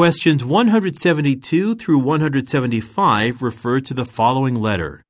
[0.00, 5.02] Questions 172 through 175 refer to the following letter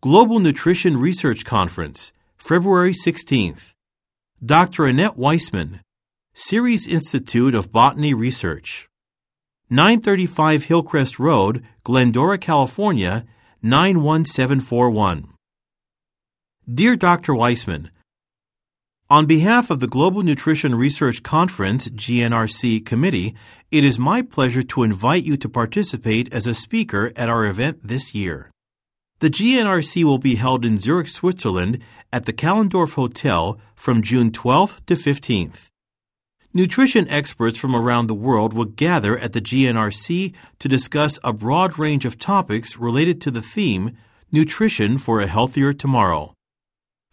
[0.00, 3.74] Global Nutrition Research Conference, February 16th.
[4.42, 4.86] Dr.
[4.86, 5.82] Annette Weissman,
[6.32, 8.88] Ceres Institute of Botany Research.
[9.68, 13.26] 935 Hillcrest Road, Glendora, California,
[13.60, 15.28] 91741.
[16.66, 17.34] Dear Dr.
[17.34, 17.90] Weissman,
[19.12, 23.34] on behalf of the Global Nutrition Research Conference GNRC Committee,
[23.70, 27.86] it is my pleasure to invite you to participate as a speaker at our event
[27.86, 28.50] this year.
[29.18, 34.86] The GNRC will be held in Zurich, Switzerland at the Kallendorf Hotel from June 12th
[34.86, 35.68] to 15th.
[36.54, 41.78] Nutrition experts from around the world will gather at the GNRC to discuss a broad
[41.78, 43.94] range of topics related to the theme
[44.32, 46.32] Nutrition for a Healthier Tomorrow.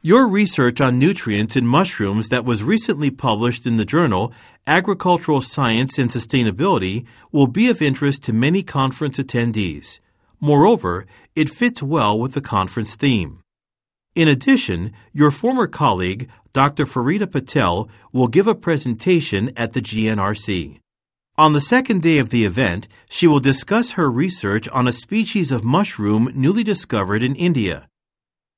[0.01, 4.31] Your research on nutrients in mushrooms that was recently published in the journal
[4.65, 9.99] Agricultural Science and Sustainability will be of interest to many conference attendees.
[10.39, 13.41] Moreover, it fits well with the conference theme.
[14.15, 16.85] In addition, your former colleague, Dr.
[16.85, 20.79] Farida Patel, will give a presentation at the GNRC.
[21.37, 25.51] On the second day of the event, she will discuss her research on a species
[25.51, 27.88] of mushroom newly discovered in India.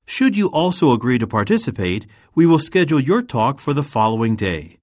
[0.05, 4.77] Should you also agree to participate, we will schedule your talk for the following day.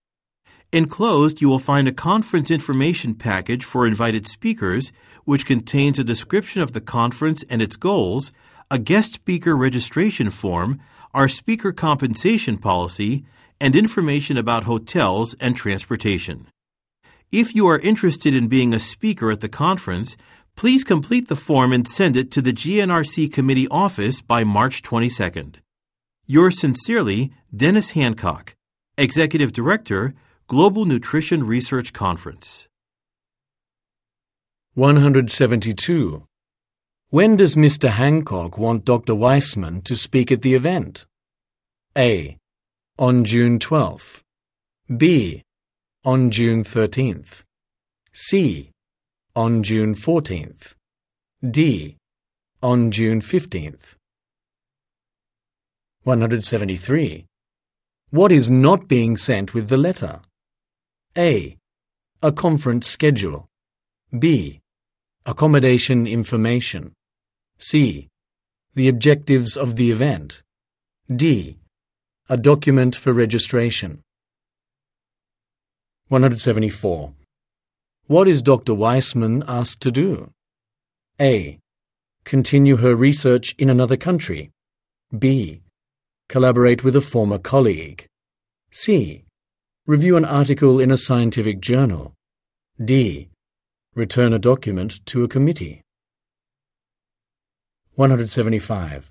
[0.73, 4.93] Enclosed, you will find a conference information package for invited speakers,
[5.25, 8.33] which contains a description of the conference and its goals,
[8.71, 10.79] a guest speaker registration form,
[11.15, 13.25] our speaker compensation policy,
[13.61, 16.47] and information about hotels and transportation.
[17.33, 20.17] If you are interested in being a speaker at the conference,
[20.59, 25.59] Please complete the form and send it to the GNRC Committee office by March 22nd.
[26.27, 28.57] Yours sincerely, Dennis Hancock,
[28.97, 30.15] Executive Director,
[30.49, 32.67] Global Nutrition Research Conference.
[34.75, 36.27] 172.
[37.11, 37.91] When does Mr.
[37.91, 39.15] Hancock want Dr.
[39.15, 41.07] Weissman to speak at the event?
[41.97, 42.37] A.
[42.99, 44.23] On June 12th.
[44.97, 45.45] B.
[46.05, 47.45] On June 13th.
[48.13, 48.73] C
[49.35, 50.75] on June 14th.
[51.49, 51.97] D.
[52.63, 53.95] On June 15th.
[56.05, 57.27] 173.
[58.11, 60.21] What is not being sent with the letter?
[61.17, 61.57] A.
[62.23, 63.47] A conference schedule.
[64.19, 64.61] B.
[65.27, 66.95] Accommodation information.
[67.59, 68.09] C.
[68.75, 70.43] The objectives of the event.
[71.15, 71.59] D.
[72.29, 74.03] A document for registration.
[76.09, 77.13] 174.
[78.09, 78.73] What is Dr.
[78.73, 80.31] Weissman asked to do?
[81.21, 81.59] A.
[82.25, 84.51] Continue her research in another country.
[85.19, 85.61] B.
[86.31, 88.07] Collaborate with a former colleague.
[88.71, 89.25] C.
[89.87, 92.15] Review an article in a scientific journal.
[92.83, 93.29] D.
[93.95, 95.83] Return a document to a committee.
[97.97, 99.11] 175.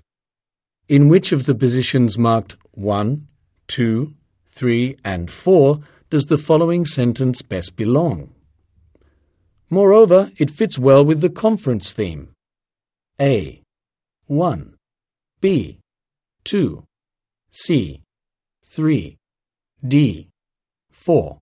[0.88, 3.28] In which of the positions marked 1,
[3.68, 4.12] 2,
[4.48, 5.78] 3, and 4
[6.10, 8.34] does the following sentence best belong?
[9.70, 12.34] Moreover, it fits well with the conference theme.
[13.20, 13.62] A.
[14.26, 14.74] 1.
[15.40, 15.80] B.
[16.44, 16.84] 2.
[17.50, 18.02] C.
[18.64, 19.16] 3.
[19.86, 20.28] D.
[20.90, 21.38] 4.